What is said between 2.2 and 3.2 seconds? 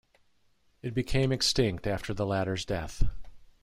latter's death.